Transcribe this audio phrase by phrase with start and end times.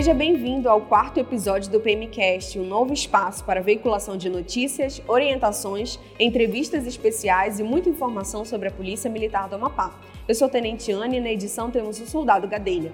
[0.00, 5.98] Seja bem-vindo ao quarto episódio do PMcast, um novo espaço para veiculação de notícias, orientações,
[6.18, 9.94] entrevistas especiais e muita informação sobre a Polícia Militar do Amapá.
[10.26, 12.90] Eu sou Tenente Anne e na edição temos o Soldado Gadelha.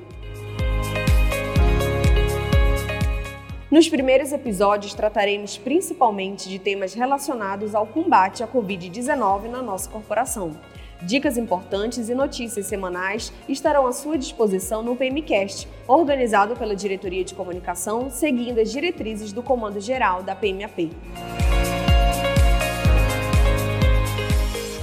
[3.70, 10.57] Nos primeiros episódios trataremos principalmente de temas relacionados ao combate à Covid-19 na nossa corporação.
[11.03, 17.35] Dicas importantes e notícias semanais estarão à sua disposição no PMcast, organizado pela Diretoria de
[17.35, 20.90] Comunicação, seguindo as diretrizes do Comando Geral da PMAP.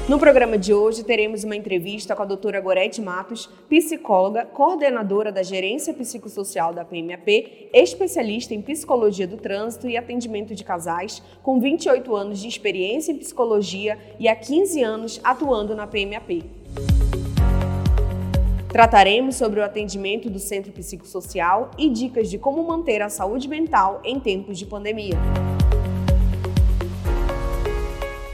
[0.07, 5.41] No programa de hoje, teremos uma entrevista com a doutora Gorete Matos, psicóloga, coordenadora da
[5.41, 12.13] Gerência Psicossocial da PMAP, especialista em psicologia do trânsito e atendimento de casais, com 28
[12.13, 16.43] anos de experiência em psicologia e há 15 anos atuando na PMAP.
[18.67, 24.01] Trataremos sobre o atendimento do Centro Psicossocial e dicas de como manter a saúde mental
[24.03, 25.17] em tempos de pandemia.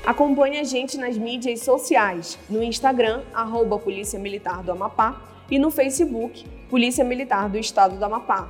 [0.10, 5.22] Acompanhe a gente nas mídias sociais, no Instagram, arroba Polícia Militar do Amapá,
[5.52, 8.50] e no Facebook, Polícia Militar do Estado do Amapá.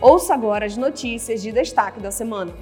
[0.00, 2.54] Ouça agora as notícias de destaque da semana.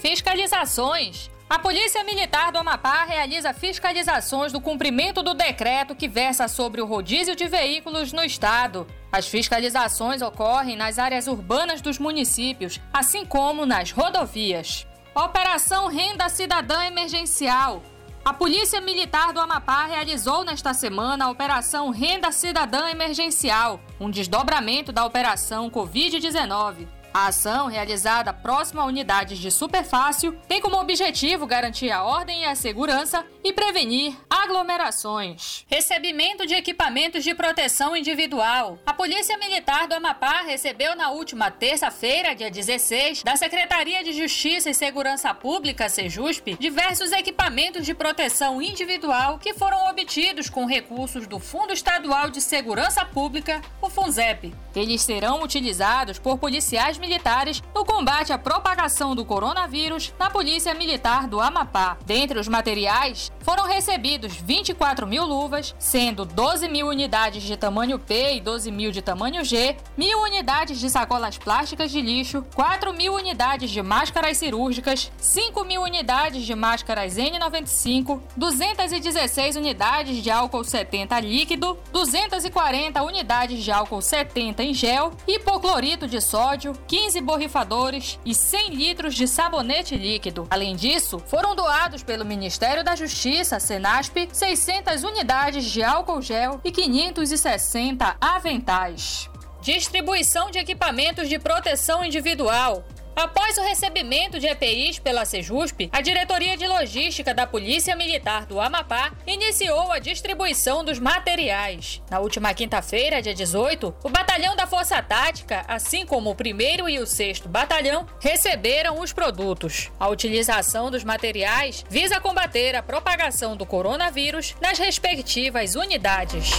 [0.00, 1.28] Fiscalizações.
[1.48, 6.86] A Polícia Militar do Amapá realiza fiscalizações do cumprimento do decreto que versa sobre o
[6.86, 8.86] rodízio de veículos no estado.
[9.12, 14.86] As fiscalizações ocorrem nas áreas urbanas dos municípios, assim como nas rodovias.
[15.14, 17.82] Operação Renda Cidadã Emergencial.
[18.24, 24.90] A Polícia Militar do Amapá realizou nesta semana a Operação Renda Cidadã Emergencial, um desdobramento
[24.90, 26.88] da Operação Covid-19.
[27.16, 32.44] A ação, realizada próximo a unidades de superfácil, tem como objetivo garantir a ordem e
[32.44, 35.64] a segurança e prevenir aglomerações.
[35.68, 38.80] Recebimento de equipamentos de proteção individual.
[38.84, 44.68] A Polícia Militar do Amapá recebeu na última terça-feira, dia 16, da Secretaria de Justiça
[44.68, 51.38] e Segurança Pública, SEJUSP, diversos equipamentos de proteção individual que foram obtidos com recursos do
[51.38, 54.52] Fundo Estadual de Segurança Pública, o FUNZEP.
[54.74, 61.28] Eles serão utilizados por policiais militares no combate à propagação do coronavírus na Polícia Militar
[61.28, 61.98] do Amapá.
[62.06, 68.36] Dentre os materiais, foram recebidos 24 mil luvas, sendo 12 mil unidades de tamanho P
[68.36, 73.12] e 12 mil de tamanho G, mil unidades de sacolas plásticas de lixo, 4 mil
[73.14, 81.20] unidades de máscaras cirúrgicas, 5 mil unidades de máscaras N95, 216 unidades de álcool 70
[81.20, 88.70] líquido, 240 unidades de álcool 70 em gel, hipoclorito de sódio, 15 borrifadores e 100
[88.70, 90.46] litros de sabonete líquido.
[90.48, 96.70] Além disso, foram doados pelo Ministério da Justiça, Senasp, 600 unidades de álcool gel e
[96.70, 99.28] 560 aventais.
[99.60, 102.84] Distribuição de equipamentos de proteção individual.
[103.16, 108.60] Após o recebimento de EPIs pela Sejusp, a Diretoria de Logística da Polícia Militar do
[108.60, 112.02] Amapá iniciou a distribuição dos materiais.
[112.10, 116.98] Na última quinta-feira, dia 18, o Batalhão da Força Tática, assim como o 1 e
[116.98, 119.92] o 6 Batalhão, receberam os produtos.
[119.98, 126.50] A utilização dos materiais visa combater a propagação do coronavírus nas respectivas unidades.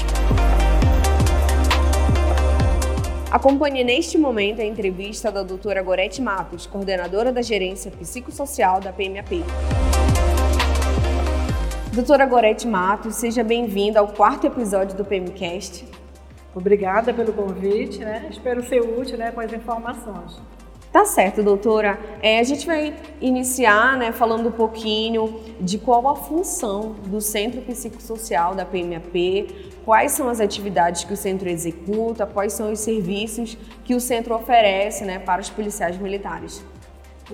[3.36, 9.44] Acompanhe neste momento a entrevista da doutora Gorete Matos, coordenadora da Gerência Psicossocial da PMAP.
[11.92, 15.86] Doutora Gorete Matos, seja bem-vinda ao quarto episódio do PMCast.
[16.56, 18.26] Obrigada pelo convite, né?
[18.32, 20.42] Espero ser útil né, com as informações.
[20.96, 22.00] Tá certo, doutora.
[22.22, 27.60] É, a gente vai iniciar né, falando um pouquinho de qual a função do Centro
[27.64, 33.58] Psicossocial da PMAP, quais são as atividades que o centro executa, quais são os serviços
[33.84, 36.66] que o centro oferece né, para os policiais militares.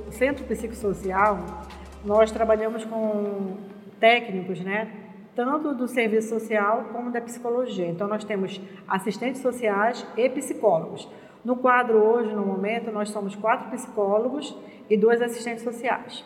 [0.08, 1.62] O Centro Psicossocial,
[2.04, 3.58] nós trabalhamos com
[4.00, 4.92] técnicos, né,
[5.36, 7.86] tanto do serviço social como da psicologia.
[7.86, 11.08] Então, nós temos assistentes sociais e psicólogos.
[11.44, 14.56] No quadro hoje, no momento, nós somos quatro psicólogos
[14.90, 16.24] e dois assistentes sociais.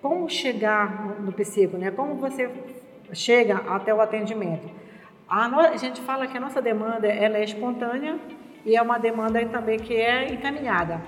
[0.00, 1.90] Como chegar no psico, né?
[1.90, 2.50] Como você
[3.12, 4.68] chega até o atendimento?
[5.28, 8.18] A, no, a gente fala que a nossa demanda ela é espontânea
[8.64, 11.00] e é uma demanda também que é encaminhada.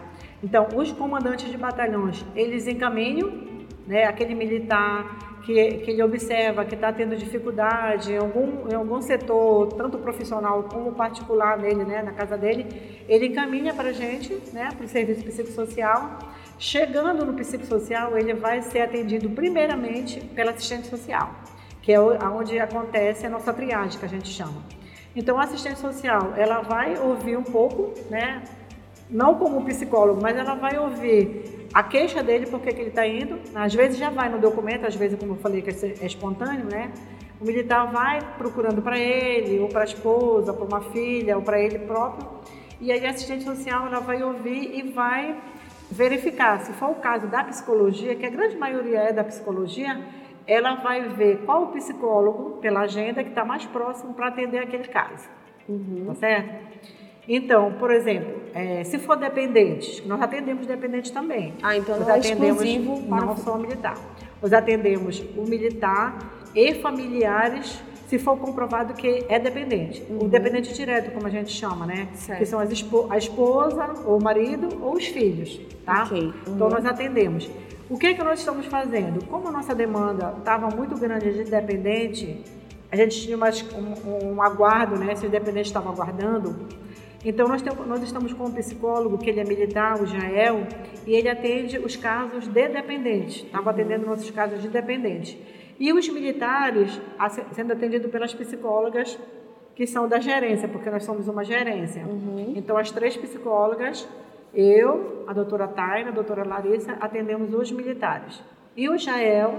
[0.43, 3.54] Então, os comandantes de batalhões, eles encaminham
[3.86, 9.00] né, aquele militar que, que ele observa que está tendo dificuldade em algum, em algum
[9.02, 12.66] setor, tanto profissional como particular nele, né, na casa dele,
[13.08, 16.19] ele encaminha para a gente, né, para o serviço psicossocial.
[16.58, 21.34] Chegando no psicossocial, ele vai ser atendido primeiramente pela assistente social
[21.84, 24.62] que é onde acontece a nossa triagem, que a gente chama.
[25.14, 28.42] Então, a assistente social, ela vai ouvir um pouco, né?
[29.10, 33.41] Não como psicólogo, mas ela vai ouvir a queixa dele, por que ele está indo.
[33.53, 36.93] Às vezes já vai no documento, às vezes, como eu falei, que é espontâneo, né?
[37.41, 41.61] O militar vai procurando para ele, ou para a esposa, para uma filha, ou para
[41.61, 42.29] ele próprio.
[42.81, 45.37] E aí a assistente social ela vai ouvir e vai
[45.91, 50.00] verificar, se for o caso da psicologia, que a grande maioria é da psicologia,
[50.47, 54.85] ela vai ver qual o psicólogo, pela agenda, que está mais próximo para atender aquele
[54.85, 55.29] caso.
[55.69, 56.05] Uhum.
[56.06, 57.04] Tá certo?
[57.29, 61.55] Então, por exemplo, é, se for dependente, nós atendemos dependente também.
[61.62, 63.99] Ah, então nós não é exclusivo para não só militar.
[64.41, 66.19] Nós atendemos o militar
[66.55, 70.05] e familiares se for comprovado que é dependente.
[70.09, 70.26] Uhum.
[70.26, 72.09] O dependente direto, como a gente chama, né?
[72.15, 72.38] Certo.
[72.38, 76.05] Que são as espo a esposa, ou o marido, ou os filhos, tá?
[76.05, 76.19] Okay.
[76.19, 76.55] Então, uhum.
[76.55, 77.50] Então nós atendemos.
[77.88, 79.25] O que, é que nós estamos fazendo?
[79.27, 82.41] Como a nossa demanda estava muito grande de dependente,
[82.91, 85.15] a gente tinha mais um, um aguardo, né?
[85.17, 86.55] Se o dependente estava aguardando.
[87.25, 90.67] Então, nós, temos, nós estamos com um psicólogo, que ele é militar, o Jael,
[91.06, 93.47] e ele atende os casos de dependente.
[93.47, 95.41] Estava atendendo nossos casos de dependente.
[95.79, 97.00] E os militares
[97.53, 99.19] sendo atendidos pelas psicólogas,
[99.75, 102.05] que são da gerência, porque nós somos uma gerência.
[102.05, 102.53] Uhum.
[102.55, 104.06] Então, as três psicólogas
[104.55, 108.41] eu, a doutora Taina, a doutora Larissa, atendemos os militares.
[108.77, 109.59] E o Jael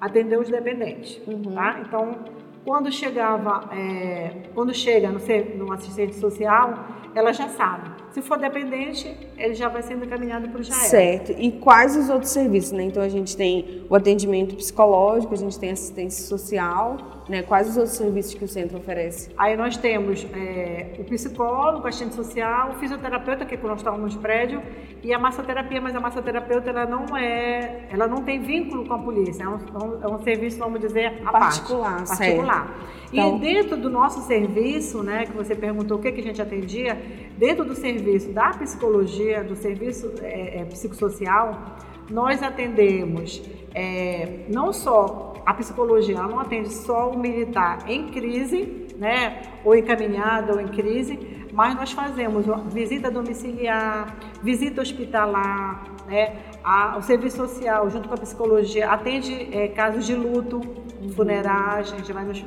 [0.00, 1.52] atendeu os dependentes, uhum.
[1.52, 1.82] tá?
[1.84, 2.16] Então,
[2.64, 5.20] quando chegava, é, quando chega no,
[5.56, 6.74] no assistente social,
[7.14, 7.90] ela já sabe.
[8.12, 10.80] Se for dependente, ele já vai sendo encaminhado para o JAEL.
[10.80, 11.32] Certo.
[11.38, 12.84] E quais os outros serviços, né?
[12.84, 17.42] Então a gente tem o atendimento psicológico, a gente tem assistência social, né?
[17.42, 19.30] Quais os outros serviços que o centro oferece?
[19.38, 24.16] Aí nós temos é, o psicólogo, o assistente social, o fisioterapeuta, que é nós estamos
[24.16, 24.60] no prédio,
[25.00, 28.98] e a massoterapia, mas a massoterapeuta ela não é, ela não tem vínculo com a
[28.98, 29.58] polícia, é um,
[30.02, 32.76] é um é serviço, vamos dizer, a particular, parte, particular.
[33.12, 36.42] Então, e dentro do nosso serviço, né, que você perguntou o que, que a gente
[36.42, 37.00] atendia,
[37.38, 41.76] dentro do serviço da psicologia, do serviço é, é, psicossocial,
[42.10, 43.40] nós atendemos
[43.72, 50.52] é, não só a psicologia, não atende só o militar em crise, né, ou encaminhado
[50.52, 51.18] ou em crise,
[51.52, 58.18] mas nós fazemos visita domiciliar, visita hospitalar, né, a, o serviço social, junto com a
[58.18, 60.60] psicologia, atende é, casos de luto,
[61.00, 61.10] uhum.
[61.10, 62.44] funerais, a gente vai nos,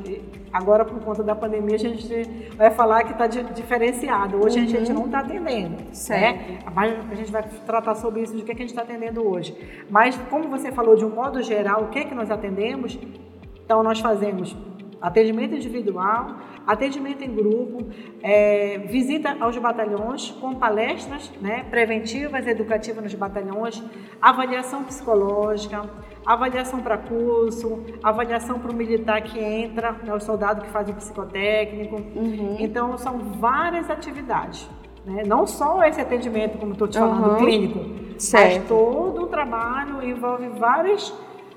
[0.51, 2.07] Agora, por conta da pandemia, a gente
[2.56, 4.38] vai falar que está diferenciado.
[4.38, 4.65] Hoje uhum.
[4.65, 5.00] a gente uhum.
[5.00, 5.77] não está atendendo.
[5.77, 5.94] Né?
[5.94, 6.51] Certo.
[6.51, 6.60] Né?
[6.75, 9.27] Mas a gente vai tratar sobre isso, de que, é que a gente está atendendo
[9.27, 9.57] hoje.
[9.89, 13.00] Mas, como você falou, de um modo geral, o que é que nós atendemos?
[13.65, 14.56] Então, nós fazemos
[15.04, 17.90] atendimento individual, atendimento em grupo,
[18.22, 23.84] é, visita aos batalhões com palestras né, preventivas, educativas nos batalhões,
[24.22, 25.82] avaliação psicológica,
[26.26, 30.94] avaliação para curso, avaliação para o militar que entra, né, o soldado que faz o
[30.94, 31.98] psicotécnico.
[31.98, 32.56] Uhum.
[32.58, 34.70] Então, são várias atividades.
[35.06, 35.24] Né?
[35.28, 37.38] Não só esse atendimento, como estou te falando, uhum.
[37.40, 37.80] clínico,
[38.18, 38.54] certo.
[38.56, 41.14] mas todo o trabalho envolve várias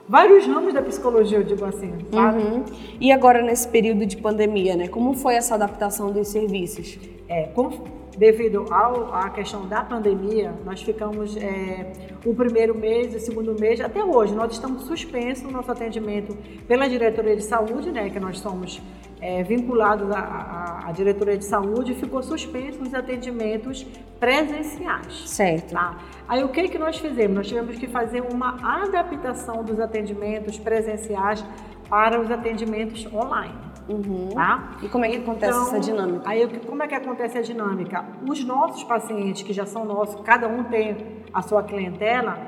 [0.09, 2.43] vários ramos da psicologia, eu digo assim, sabe?
[2.43, 2.65] Uhum.
[3.01, 4.89] E agora nesse período de pandemia, né?
[4.89, 6.99] Como foi essa adaptação dos serviços?
[7.29, 7.71] É, com,
[8.17, 11.93] devido ao, à questão da pandemia, nós ficamos é,
[12.25, 16.89] o primeiro mês, o segundo mês, até hoje, nós estamos suspensos no nosso atendimento pela
[16.89, 18.09] diretoria de saúde, né?
[18.11, 18.81] Que nós somos
[19.21, 23.87] é, vinculados à, à, à, diretoria de saúde, ficou suspenso os atendimentos
[24.19, 25.29] presenciais.
[25.29, 25.73] Certo.
[25.73, 25.99] Tá?
[26.29, 27.37] Aí o que, que nós fizemos?
[27.37, 31.45] Nós tivemos que fazer uma adaptação dos atendimentos presenciais
[31.89, 33.66] para os atendimentos online.
[33.89, 34.31] Uhum.
[34.35, 34.73] Tá?
[34.83, 36.29] E como é que acontece então, essa dinâmica?
[36.29, 38.05] Aí, como é que acontece a dinâmica?
[38.29, 40.97] Os nossos pacientes, que já são nossos, cada um tem
[41.33, 42.39] a sua clientela,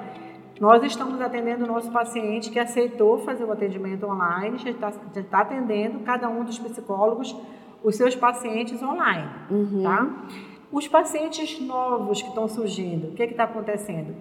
[0.61, 5.21] nós estamos atendendo o nosso paciente que aceitou fazer o atendimento online, já está, já
[5.21, 7.37] está atendendo cada um dos psicólogos
[7.83, 9.83] os seus pacientes online, uhum.
[9.85, 10.26] tá?
[10.71, 14.14] Os pacientes novos que estão surgindo, o que está acontecendo?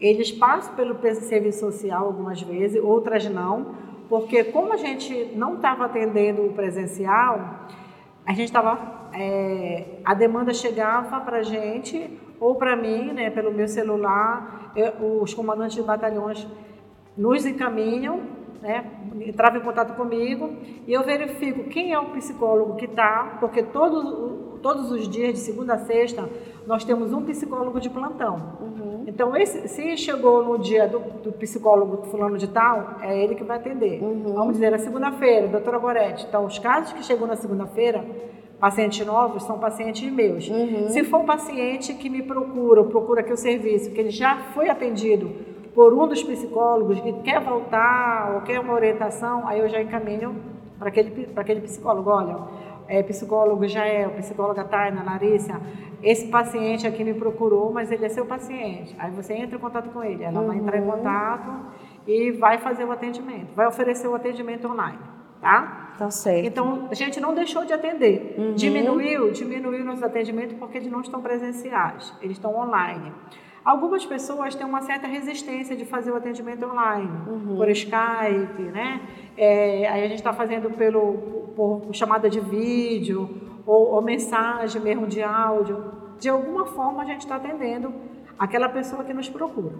[0.00, 3.74] Eles passam pelo serviço social algumas vezes, outras não,
[4.08, 7.66] porque como a gente não estava atendendo o presencial,
[8.26, 13.52] a gente estava, é, a demanda chegava para a gente ou para mim, né, pelo
[13.52, 16.46] meu celular, eu, os comandantes de batalhões
[17.16, 18.22] nos encaminham,
[18.60, 18.84] né,
[19.20, 20.56] entravam em contato comigo
[20.86, 25.40] e eu verifico quem é o psicólogo que está, porque todo, todos os dias, de
[25.40, 26.26] segunda a sexta,
[26.66, 28.56] nós temos um psicólogo de plantão.
[28.58, 29.04] Uhum.
[29.06, 33.44] Então, esse, se chegou no dia do, do, psicólogo fulano de tal, é ele que
[33.44, 34.02] vai atender.
[34.02, 34.32] Uhum.
[34.32, 36.24] Vamos dizer, na segunda-feira, doutora Goretti.
[36.26, 38.02] Então, os casos que chegou na segunda-feira,
[38.58, 40.48] pacientes novos, são pacientes meus.
[40.48, 40.88] Uhum.
[40.88, 44.38] Se for um paciente que me procura, ou procura aqui o serviço, que ele já
[44.54, 45.30] foi atendido
[45.74, 50.34] por um dos psicólogos e quer voltar ou quer uma orientação, aí eu já encaminho
[50.78, 52.08] para aquele, aquele psicólogo.
[52.08, 52.38] Olha,
[52.88, 55.60] é, psicólogo Jael, psicóloga Taina, Larissa,
[56.02, 58.94] esse paciente aqui me procurou, mas ele é seu paciente.
[58.98, 60.46] Aí você entra em contato com ele, ela uhum.
[60.46, 60.90] vai entrar em uhum.
[60.90, 61.52] contato
[62.06, 64.98] e vai fazer o atendimento, vai oferecer o atendimento online,
[65.40, 65.92] tá?
[65.96, 66.46] Tá certo.
[66.46, 68.34] Então, a gente não deixou de atender.
[68.36, 68.54] Uhum.
[68.54, 73.12] Diminuiu, diminuiu nossos atendimentos porque eles não estão presenciais, eles estão online.
[73.64, 77.56] Algumas pessoas têm uma certa resistência de fazer o atendimento online, uhum.
[77.56, 79.00] por Skype, né?
[79.36, 81.14] É, aí a gente está fazendo pelo,
[81.56, 83.30] por, por, chamada de vídeo
[83.66, 85.92] ou, ou, mensagem mesmo de áudio.
[86.18, 87.94] De alguma forma a gente está atendendo
[88.38, 89.74] aquela pessoa que nos procura.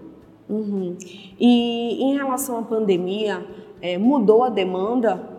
[0.49, 0.97] Uhum.
[1.39, 3.45] E em relação à pandemia,
[3.81, 5.29] é, mudou a demanda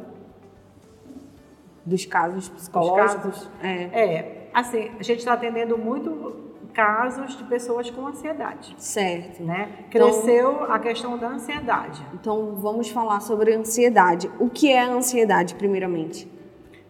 [1.84, 3.22] dos casos psicológicos?
[3.22, 3.82] Casos, é.
[3.92, 8.74] é, assim, a gente está atendendo muito casos de pessoas com ansiedade.
[8.76, 9.42] Certo.
[9.42, 9.86] Né?
[9.90, 12.04] Cresceu então, a questão da ansiedade.
[12.12, 14.30] Então, vamos falar sobre ansiedade.
[14.38, 16.30] O que é a ansiedade, primeiramente?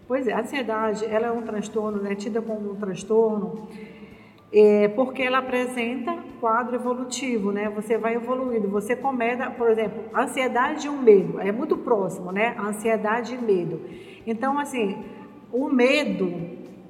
[0.09, 3.69] Pois é, a ansiedade ela é um transtorno, né, tida como um transtorno,
[4.53, 7.69] é, porque ela apresenta quadro evolutivo, né?
[7.71, 12.55] Você vai evoluindo, você começa, por exemplo, ansiedade e um medo, é muito próximo, né?
[12.57, 13.81] Ansiedade e medo.
[14.25, 15.05] Então, assim,
[15.53, 16.33] o medo,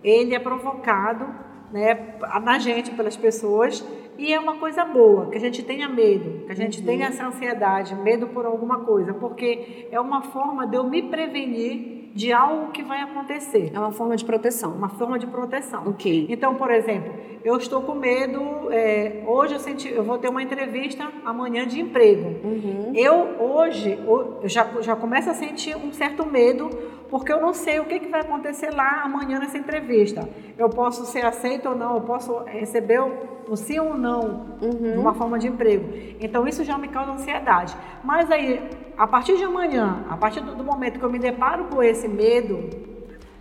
[0.04, 3.85] ele é provocado né, na gente, pelas pessoas,
[4.18, 6.87] e é uma coisa boa, que a gente tenha medo, que a gente uhum.
[6.87, 11.96] tenha essa ansiedade, medo por alguma coisa, porque é uma forma de eu me prevenir
[12.16, 13.70] de algo que vai acontecer.
[13.75, 14.73] É uma forma de proteção.
[14.73, 15.87] Uma forma de proteção.
[15.87, 16.26] Ok.
[16.30, 17.12] Então, por exemplo,
[17.44, 18.40] eu estou com medo,
[18.73, 22.35] é, hoje eu, senti, eu vou ter uma entrevista amanhã de emprego.
[22.42, 22.92] Uhum.
[22.94, 26.70] Eu, hoje, eu já, já começo a sentir um certo medo,
[27.08, 30.28] porque eu não sei o que, que vai acontecer lá amanhã nessa entrevista.
[30.58, 33.00] Eu posso ser aceito ou não, eu posso receber
[33.48, 34.96] o sim ou não uhum.
[34.96, 35.88] numa forma de emprego.
[36.20, 37.76] Então isso já me causa ansiedade.
[38.02, 38.60] Mas aí,
[38.96, 42.08] a partir de amanhã, a partir do, do momento que eu me deparo com esse
[42.08, 42.68] medo,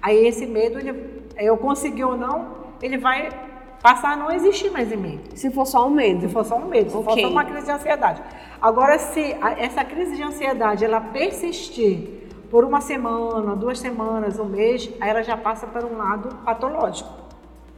[0.01, 3.29] aí esse medo, ele, eu conseguir ou não, ele vai
[3.81, 5.19] passar a não existir mais em mim.
[5.33, 6.21] Se for só um medo.
[6.21, 7.13] Se for só um medo, se okay.
[7.13, 8.21] for só uma crise de ansiedade.
[8.61, 12.24] Agora, se a, essa crise de ansiedade ela persistir
[12.55, 17.09] por uma semana, duas semanas, um mês, aí ela já passa para um lado patológico.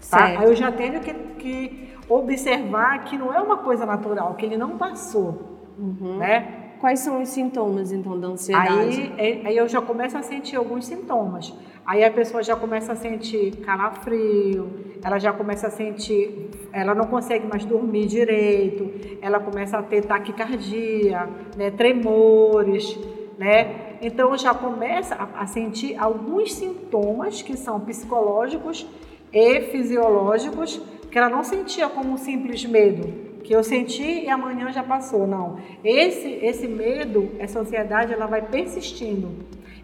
[0.07, 0.23] Tá?
[0.23, 4.55] Aí eu já tenho que, que, observar que não é uma coisa natural, que ele
[4.55, 5.57] não passou.
[5.79, 6.17] Uhum.
[6.17, 6.75] Né?
[6.79, 9.11] Quais são os sintomas, então, da ansiedade?
[9.17, 11.51] Aí, é, aí eu já começo a sentir alguns sintomas.
[11.83, 14.69] Aí a pessoa já começa a sentir calafrio,
[15.03, 18.91] ela já começa a sentir, ela não consegue mais dormir direito,
[19.23, 22.95] ela começa a ter taquicardia, né, tremores,
[23.39, 23.86] né?
[24.01, 28.85] Então já começa a, a sentir alguns sintomas que são psicológicos
[29.31, 33.07] e fisiológicos que ela não sentia como um simples medo,
[33.43, 35.57] que eu senti e amanhã já passou, não.
[35.83, 39.29] Esse esse medo, essa ansiedade, ela vai persistindo.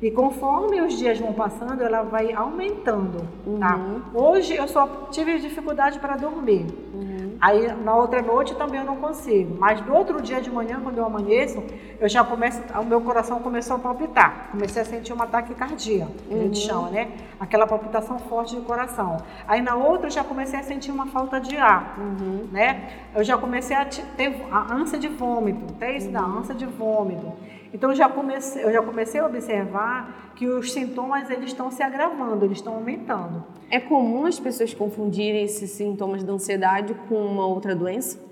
[0.01, 3.25] E conforme os dias vão passando, ela vai aumentando,
[3.58, 3.77] tá?
[3.77, 4.01] Uhum.
[4.13, 6.65] Hoje eu só tive dificuldade para dormir.
[6.93, 7.12] Uhum.
[7.39, 9.55] Aí na outra noite também eu não consigo.
[9.59, 11.63] Mas no outro dia de manhã, quando eu amanheço,
[11.99, 14.49] eu já começo, o meu coração começou a palpitar.
[14.51, 16.39] Comecei a sentir uma taquicardia, que uhum.
[16.39, 16.67] a gente uhum.
[16.67, 17.11] chama, né?
[17.39, 19.17] Aquela palpitação forte de coração.
[19.47, 22.47] Aí na outra eu já comecei a sentir uma falta de ar, uhum.
[22.51, 22.89] né?
[23.15, 26.39] Eu já comecei a ter a ânsia de vômito, até isso da uhum.
[26.39, 27.31] ânsia de vômito.
[27.74, 31.82] Então eu já comecei, eu já comecei a observar que os sintomas eles estão se
[31.82, 33.44] agravando, eles estão aumentando.
[33.70, 38.24] É comum as pessoas confundirem esses sintomas da ansiedade com uma outra doença?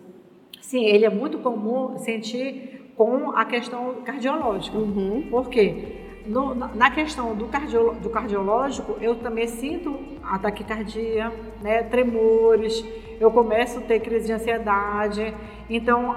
[0.61, 4.77] Sim, ele é muito comum sentir com a questão cardiológica.
[4.77, 5.27] Uhum.
[5.29, 5.97] Por quê?
[6.25, 11.33] No, na questão do, cardio, do cardiológico, eu também sinto a taquicardia,
[11.63, 12.85] né, tremores,
[13.19, 15.33] eu começo a ter crise de ansiedade.
[15.67, 16.15] Então,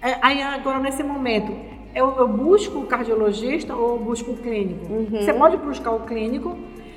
[0.00, 1.52] é, aí agora nesse momento,
[1.94, 4.92] eu, eu busco o cardiologista ou busco o clínico?
[4.92, 5.06] Uhum.
[5.10, 6.56] Você pode buscar o clínico,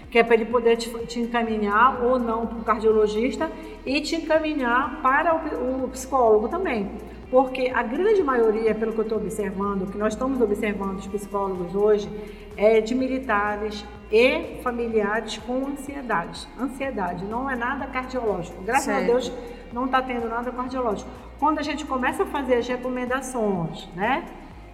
[0.10, 3.52] que é para ele poder te, te encaminhar ou não para o cardiologista
[3.86, 6.90] e te encaminhar para o, o psicólogo também.
[7.30, 11.76] Porque a grande maioria, pelo que eu estou observando, que nós estamos observando os psicólogos
[11.76, 12.10] hoje,
[12.56, 16.48] é de militares e familiares com ansiedade.
[16.58, 18.62] Ansiedade não é nada cardiológico.
[18.64, 19.04] Graças certo.
[19.04, 19.32] a Deus
[19.74, 21.10] não está tendo nada cardiológico.
[21.40, 24.24] Quando a gente começa a fazer as recomendações, né?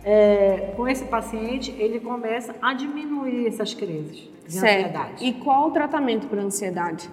[0.03, 4.79] É, com esse paciente, ele começa a diminuir essas crises de certo.
[4.79, 5.25] ansiedade.
[5.25, 7.09] E qual o tratamento para ansiedade?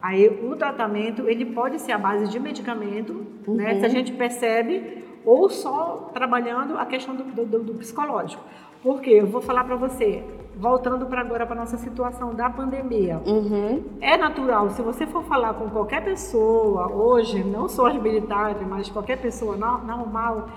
[0.00, 3.54] Aí o tratamento ele pode ser a base de medicamento, uhum.
[3.54, 3.78] né?
[3.78, 8.42] Se a gente percebe, ou só trabalhando a questão do, do, do psicológico.
[8.82, 10.24] Porque eu vou falar para você,
[10.56, 13.84] voltando para agora para nossa situação da pandemia, uhum.
[14.00, 14.70] é natural.
[14.70, 19.54] Se você for falar com qualquer pessoa hoje, não só as militares, mas qualquer pessoa
[19.54, 20.48] normal,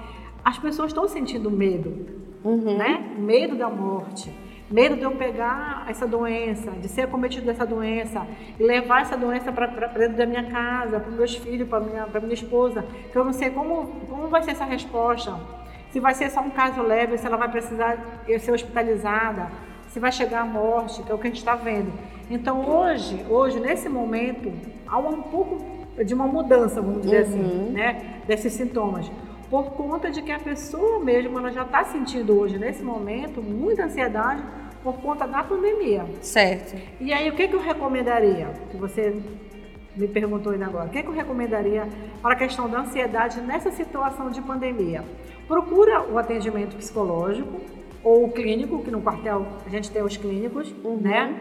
[0.44, 2.06] as pessoas estão sentindo medo,
[2.44, 2.78] uhum.
[2.78, 3.16] né?
[3.18, 4.34] Medo da morte,
[4.70, 8.26] medo de eu pegar essa doença, de ser acometido dessa doença
[8.60, 12.34] e levar essa doença para dentro da minha casa, para meus filhos, para minha, minha
[12.34, 15.34] esposa, que eu não sei como, como vai ser essa resposta.
[15.92, 19.52] Se vai ser só um caso leve, se ela vai precisar ser hospitalizada,
[19.90, 21.94] se vai chegar à morte, que é o que a gente está vendo.
[22.30, 24.52] Então hoje, hoje nesse momento,
[24.88, 25.64] há um pouco
[26.04, 27.30] de uma mudança, vamos dizer uhum.
[27.30, 29.10] assim, né, desses sintomas
[29.54, 33.84] por conta de que a pessoa mesmo ela já está sentindo hoje, nesse momento, muita
[33.84, 34.42] ansiedade
[34.82, 36.04] por conta da pandemia.
[36.24, 36.76] Certo.
[37.00, 38.48] E aí, o que, que eu recomendaria?
[38.72, 39.16] Que você
[39.96, 40.88] me perguntou ainda agora.
[40.88, 41.88] O que, que eu recomendaria
[42.20, 45.04] para a questão da ansiedade nessa situação de pandemia?
[45.48, 47.62] Procura o atendimento psicológico
[48.04, 50.98] ou clínico, que no quartel a gente tem os clínicos, uhum.
[50.98, 51.40] né?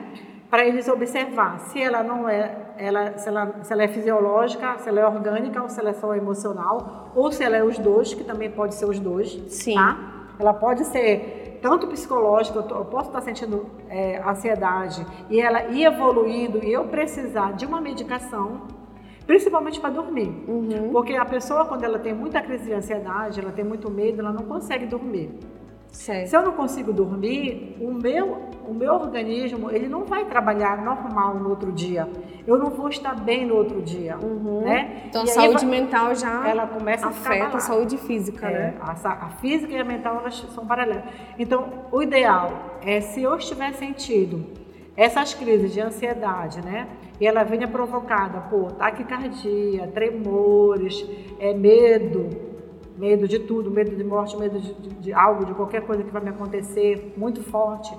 [0.53, 4.87] Para eles observar se ela não é, ela, se, ela, se ela é fisiológica, se
[4.87, 8.13] ela é orgânica ou se ela é só emocional, ou se ela é os dois,
[8.13, 9.77] que também pode ser os dois, Sim.
[9.77, 9.97] tá?
[10.39, 15.69] Ela pode ser tanto psicológica, eu, tô, eu posso estar sentindo é, ansiedade e ela
[15.69, 18.61] ir evoluindo e eu precisar de uma medicação,
[19.27, 20.45] principalmente para dormir.
[20.47, 20.91] Uhum.
[20.93, 24.33] Porque a pessoa, quando ela tem muita crise de ansiedade, ela tem muito medo, ela
[24.33, 25.31] não consegue dormir.
[25.93, 26.27] Certo.
[26.27, 31.35] Se eu não consigo dormir, o meu, o meu organismo ele não vai trabalhar normal
[31.35, 32.09] no outro dia.
[32.47, 34.63] Eu não vou estar bem no outro dia, uhum.
[34.63, 35.03] né?
[35.07, 38.53] Então e a saúde vai, mental já ela começa afeta a, a saúde física, é,
[38.53, 38.75] né?
[38.81, 41.05] A, a, física e a mental elas são paralelas.
[41.39, 44.47] Então, o ideal é se eu estiver sentindo
[44.97, 46.89] essas crises de ansiedade, né?
[47.21, 51.07] E ela venha provocada por taquicardia, tremores,
[51.39, 52.52] é, medo,
[52.97, 56.11] medo de tudo, medo de morte, medo de, de, de, algo, de qualquer coisa que
[56.11, 57.97] vai me acontecer, muito forte.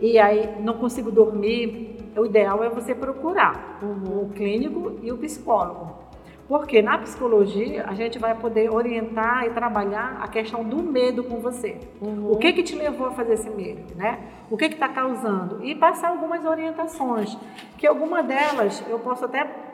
[0.00, 4.22] E aí não consigo dormir, o ideal é você procurar uhum.
[4.22, 6.02] o clínico e o psicólogo.
[6.48, 11.38] Porque na psicologia a gente vai poder orientar e trabalhar a questão do medo com
[11.40, 11.78] você.
[12.00, 12.32] Uhum.
[12.32, 14.18] O que que te levou a fazer esse medo, né?
[14.50, 15.64] O que que está causando?
[15.64, 17.38] E passar algumas orientações,
[17.78, 19.71] que alguma delas eu posso até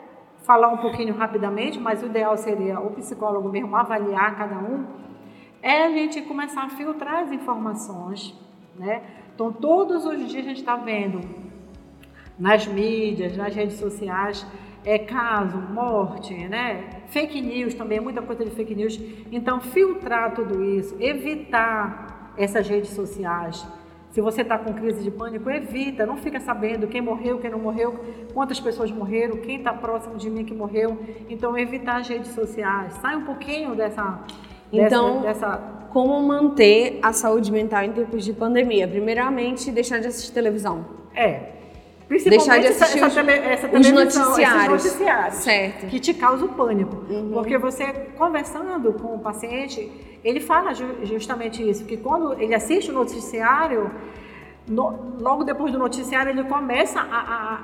[0.49, 4.83] falar um pouquinho rapidamente, mas o ideal seria o psicólogo mesmo avaliar cada um,
[5.61, 8.33] é a gente começar a filtrar as informações,
[8.75, 9.03] né?
[9.35, 11.21] Então, todos os dias a gente está vendo
[12.39, 14.43] nas mídias, nas redes sociais,
[14.83, 17.03] é caso, morte, né?
[17.09, 18.99] Fake news também, muita coisa de fake news.
[19.31, 23.63] Então, filtrar tudo isso, evitar essas redes sociais,
[24.11, 27.59] se você está com crise de pânico, evita, não fica sabendo quem morreu, quem não
[27.59, 27.99] morreu,
[28.33, 30.97] quantas pessoas morreram, quem está próximo de mim que morreu.
[31.29, 32.93] Então, evitar as redes sociais.
[33.01, 34.19] Sai um pouquinho dessa.
[34.71, 35.57] Então, dessa,
[35.91, 38.87] como manter a saúde mental em tempos de pandemia?
[38.87, 40.85] Primeiramente, deixar de assistir televisão.
[41.15, 41.58] É.
[42.09, 45.85] Principalmente deixar de assistir essa, essa, essa os noticiários, noticiários certo.
[45.85, 47.05] que te causam pânico.
[47.07, 47.29] Uhum.
[47.31, 47.85] Porque você,
[48.17, 49.91] conversando com o paciente,
[50.23, 53.91] ele fala justamente isso, que quando ele assiste o noticiário,
[54.67, 57.03] no, logo depois do noticiário, ele começa a,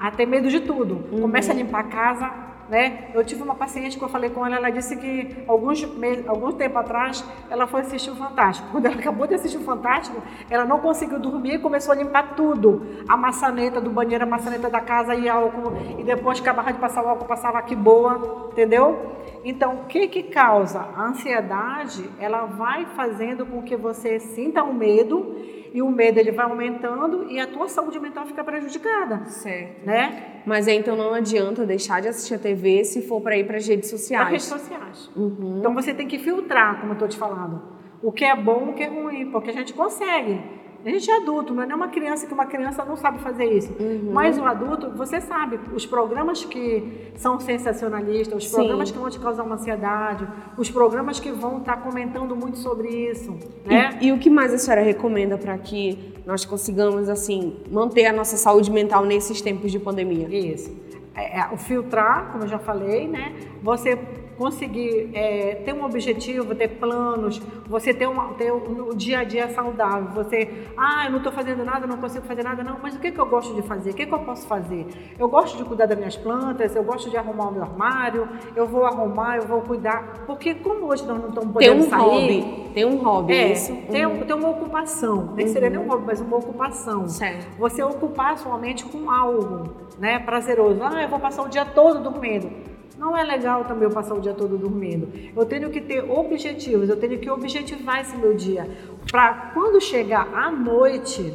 [0.03, 1.03] a, a ter medo de tudo.
[1.11, 1.21] Uhum.
[1.21, 2.31] Começa a limpar a casa,
[2.69, 3.09] né?
[3.13, 6.51] Eu tive uma paciente que eu falei com ela, ela disse que alguns meses, algum
[6.51, 8.69] tempo atrás ela foi assistir o Fantástico.
[8.73, 12.35] Quando ela acabou de assistir o Fantástico, ela não conseguiu dormir e começou a limpar
[12.35, 12.85] tudo.
[13.07, 15.73] A maçaneta do banheiro, a maçaneta da casa e álcool.
[15.97, 19.15] E depois que acabava de passar o álcool, passava aqui boa, entendeu?
[19.43, 20.79] Então, o que que causa?
[20.79, 25.35] A ansiedade, ela vai fazendo com que você sinta um medo
[25.75, 29.25] e o medo ele vai aumentando e a tua saúde mental fica prejudicada.
[29.25, 29.85] Certo.
[29.85, 30.41] Né?
[30.45, 33.67] Mas então não adianta deixar de assistir a TV se for para ir para as
[33.67, 34.23] redes sociais.
[34.23, 35.11] Para redes sociais.
[35.13, 35.57] Uhum.
[35.59, 37.61] Então você tem que filtrar, como eu estou te falando,
[38.01, 40.41] o que é bom, o que é ruim, porque a gente consegue.
[40.85, 43.73] A gente é adulto, não é uma criança que uma criança não sabe fazer isso.
[43.79, 44.11] Uhum.
[44.13, 48.93] Mas o adulto, você sabe, os programas que são sensacionalistas, os programas Sim.
[48.93, 52.87] que vão te causar uma ansiedade, os programas que vão estar tá comentando muito sobre
[52.89, 53.35] isso.
[53.65, 53.97] Né?
[53.99, 58.13] E, e o que mais a senhora recomenda para que nós consigamos, assim, manter a
[58.13, 60.27] nossa saúde mental nesses tempos de pandemia?
[60.27, 60.71] Isso.
[61.15, 63.33] É, é, o filtrar, como eu já falei, né?
[63.63, 63.97] Você
[64.37, 69.23] conseguir é, ter um objetivo, ter planos, você ter, uma, ter o, o dia a
[69.23, 70.11] dia saudável.
[70.13, 73.11] Você, ah, eu não estou fazendo nada, não consigo fazer nada, não, mas o que,
[73.11, 73.91] que eu gosto de fazer?
[73.91, 74.85] O que, que eu posso fazer?
[75.17, 78.65] Eu gosto de cuidar das minhas plantas, eu gosto de arrumar o meu armário, eu
[78.65, 80.23] vou arrumar, eu vou cuidar.
[80.25, 82.01] Porque como hoje nós não estamos podendo tem um sair...
[82.01, 83.75] Hobby, tem um hobby, é, isso?
[83.89, 85.53] Tem, um, tem uma ocupação, nem uhum.
[85.53, 87.07] seria nem um hobby, mas uma ocupação.
[87.07, 87.47] Certo.
[87.57, 90.81] Você ocupar sua mente com algo né, prazeroso.
[90.83, 92.74] Ah, eu vou passar o dia todo dormindo.
[92.97, 95.09] Não é legal também eu passar o dia todo dormindo.
[95.35, 98.69] Eu tenho que ter objetivos, eu tenho que objetivar esse meu dia.
[99.11, 101.33] Para quando chegar à noite,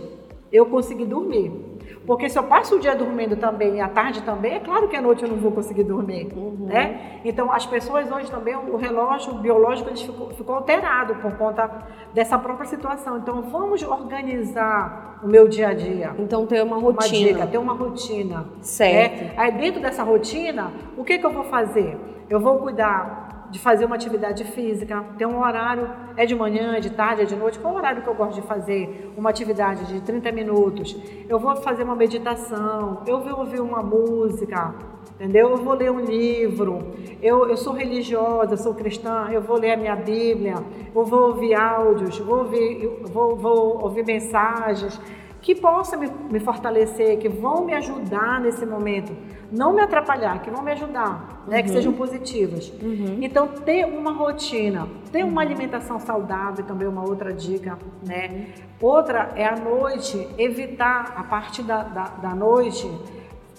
[0.51, 1.70] eu conseguir dormir.
[2.11, 4.97] Porque se eu passo o dia dormindo também e à tarde também, é claro que
[4.97, 6.67] à noite eu não vou conseguir dormir, uhum.
[6.67, 7.21] né?
[7.25, 11.71] Então as pessoas hoje também, o relógio biológico ficou, ficou alterado por conta
[12.13, 13.19] dessa própria situação.
[13.19, 16.13] Então vamos organizar o meu dia a dia.
[16.19, 17.29] Então ter uma rotina.
[17.29, 18.45] Uma dica, ter uma rotina.
[18.61, 19.23] Certo.
[19.27, 19.35] Né?
[19.37, 21.97] Aí dentro dessa rotina, o que, que eu vou fazer?
[22.29, 26.81] Eu vou cuidar de fazer uma atividade física, ter um horário, é de manhã, é
[26.81, 29.13] de tarde, é de noite, qual é o horário que eu gosto de fazer?
[29.17, 30.97] Uma atividade de 30 minutos.
[31.29, 34.75] Eu vou fazer uma meditação, eu vou ouvir uma música,
[35.15, 35.51] entendeu?
[35.51, 36.79] Eu vou ler um livro,
[37.21, 40.55] eu, eu sou religiosa, sou cristã, eu vou ler a minha Bíblia,
[40.95, 45.01] eu vou ouvir áudios, vou ouvir, vou, vou ouvir mensagens
[45.43, 49.13] que possam me, me fortalecer, que vão me ajudar nesse momento
[49.51, 51.59] não me atrapalhar, que vão me ajudar, né?
[51.59, 51.63] Uhum.
[51.63, 52.73] que sejam positivas.
[52.83, 53.19] Uhum.
[53.21, 57.79] Então, ter uma rotina, ter uma alimentação saudável também é uma outra dica.
[58.07, 58.47] Né?
[58.81, 62.91] Outra é à noite, evitar, a partir da, da, da noite,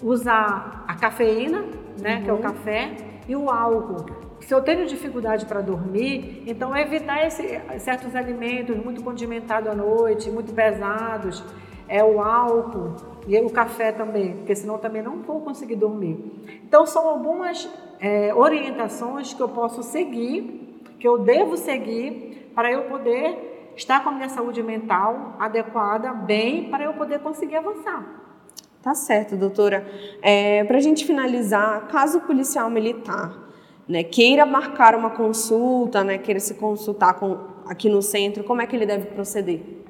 [0.02, 1.64] usar a cafeína,
[2.00, 2.16] né?
[2.16, 2.22] Uhum.
[2.22, 2.42] que é o uhum.
[2.42, 2.96] café,
[3.28, 4.06] e o álcool.
[4.40, 10.30] Se eu tenho dificuldade para dormir, então evitar esse, certos alimentos muito condimentados à noite,
[10.30, 11.44] muito pesados,
[11.88, 16.18] é o álcool e o café também, porque senão também não vou conseguir dormir.
[16.66, 17.68] Então são algumas
[18.00, 24.10] é, orientações que eu posso seguir, que eu devo seguir para eu poder estar com
[24.10, 28.04] a minha saúde mental adequada, bem, para eu poder conseguir avançar.
[28.82, 29.86] Tá certo, doutora.
[30.20, 33.42] É, para a gente finalizar, caso policial militar
[33.88, 38.66] né, queira marcar uma consulta, né, queira se consultar com, aqui no centro, como é
[38.66, 39.81] que ele deve proceder?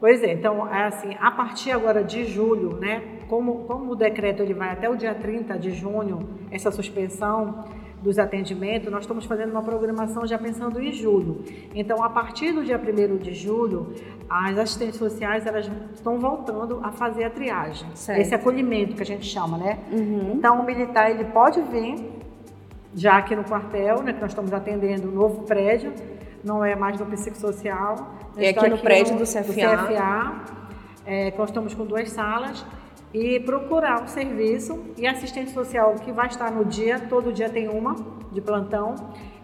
[0.00, 4.42] Pois é, então, é assim, a partir agora de julho, né, como, como o decreto
[4.42, 7.64] ele vai até o dia 30 de junho, essa suspensão
[8.00, 11.42] dos atendimentos, nós estamos fazendo uma programação já pensando em julho.
[11.74, 13.92] Então, a partir do dia 1 de julho,
[14.30, 18.20] as assistentes sociais elas estão voltando a fazer a triagem, certo.
[18.20, 19.80] esse acolhimento que a gente chama, né?
[19.90, 20.34] Uhum.
[20.36, 21.96] Então, o militar ele pode vir
[22.94, 25.92] já aqui no quartel, né, que nós estamos atendendo o novo prédio,
[26.44, 28.14] não é mais no psicossocial.
[28.36, 29.42] É aqui, aqui no prédio no, do CFA.
[29.42, 30.58] Do CFA
[31.08, 32.66] é, nós estamos com duas salas
[33.14, 37.66] e procurar o serviço e assistente social que vai estar no dia, todo dia tem
[37.66, 37.96] uma
[38.30, 38.94] de plantão,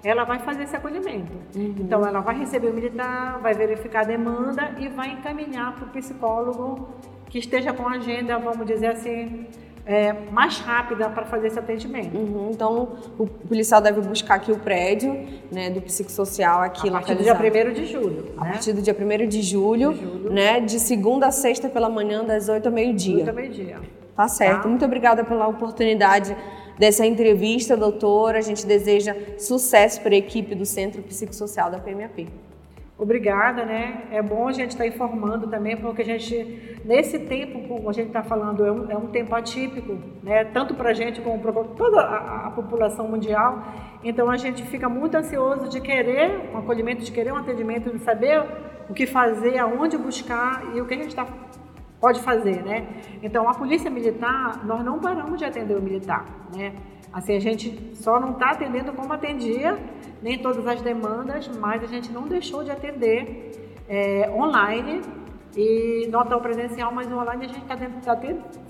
[0.02, 1.32] ela vai fazer esse acolhimento.
[1.56, 1.74] Uhum.
[1.78, 5.88] Então ela vai receber o militar, vai verificar a demanda e vai encaminhar para o
[5.88, 6.90] psicólogo
[7.30, 9.46] que esteja com a agenda, vamos dizer assim,
[9.86, 12.16] é, mais rápida para fazer esse atendimento.
[12.16, 17.14] Uhum, então, o policial deve buscar aqui o prédio né, do psicossocial aqui A partir
[17.14, 18.32] do dia 1 de julho.
[18.36, 18.50] A né?
[18.52, 22.24] partir do dia 1 de julho, de julho, né, de segunda a sexta pela manhã,
[22.24, 23.18] das 8 ao meio-dia.
[23.18, 23.80] 8 ao meio-dia.
[24.16, 24.62] Tá certo.
[24.62, 24.68] Tá?
[24.68, 26.34] Muito obrigada pela oportunidade
[26.78, 28.38] dessa entrevista, doutora.
[28.38, 32.28] A gente deseja sucesso para a equipe do Centro Psicossocial da PMAP.
[32.96, 34.04] Obrigada, né?
[34.12, 37.92] É bom a gente estar tá informando também, porque a gente, nesse tempo, como a
[37.92, 40.44] gente está falando, é um, é um, tempo atípico, né?
[40.44, 43.64] Tanto para a gente como para toda a, a, população mundial.
[44.04, 47.98] Então a gente fica muito ansioso de querer um acolhimento, de querer um atendimento, de
[47.98, 48.44] saber
[48.88, 51.26] o que fazer, aonde buscar e o que a gente está
[52.04, 52.86] pode fazer, né?
[53.22, 56.22] Então, a polícia militar, nós não paramos de atender o militar,
[56.54, 56.74] né?
[57.10, 59.78] Assim, a gente só não está atendendo como atendia,
[60.20, 63.18] nem todas as demandas, mas a gente não deixou de atender
[63.88, 65.00] é, online
[65.56, 68.20] e nota o presencial, mas online a gente está tá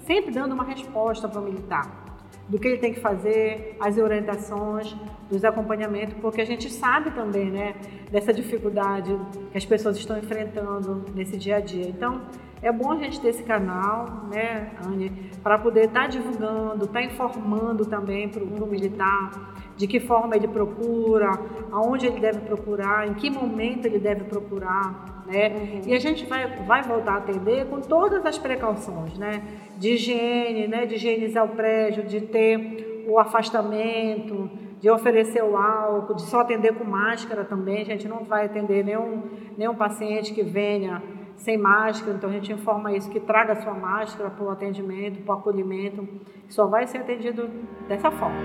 [0.07, 2.13] sempre dando uma resposta para o militar
[2.48, 4.94] do que ele tem que fazer, as orientações,
[5.30, 7.74] dos acompanhamentos, porque a gente sabe também, né,
[8.11, 9.16] dessa dificuldade
[9.50, 11.88] que as pessoas estão enfrentando nesse dia a dia.
[11.88, 12.22] Então,
[12.62, 17.00] é bom a gente ter esse canal, né, Anne, para poder estar tá divulgando, estar
[17.00, 21.30] tá informando também para o militar de que forma ele procura,
[21.70, 25.48] aonde ele deve procurar, em que momento ele deve procurar, né?
[25.48, 25.80] Uhum.
[25.87, 29.42] E a gente vai, vai voltar a atender com todas as precauções, né?
[29.76, 30.87] De higiene, né?
[30.87, 34.48] De higienizar o prédio, de ter o afastamento,
[34.80, 37.83] de oferecer o álcool, de só atender com máscara também.
[37.83, 39.22] A gente não vai atender nenhum,
[39.59, 41.02] nenhum paciente que venha
[41.37, 45.35] sem máscara, então a gente informa isso, que traga sua máscara para o atendimento, para
[45.35, 46.09] o acolhimento,
[46.49, 47.49] só vai ser atendido
[47.88, 48.37] dessa forma.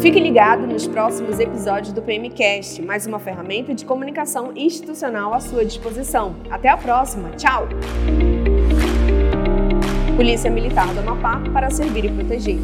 [0.00, 5.64] Fique ligado nos próximos episódios do PMcast, mais uma ferramenta de comunicação institucional à sua
[5.64, 6.36] disposição.
[6.50, 7.66] Até a próxima, tchau!
[10.14, 12.58] Polícia Militar do Amapá para servir e proteger.